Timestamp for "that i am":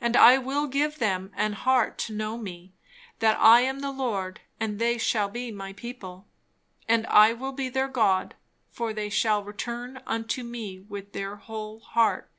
3.18-3.80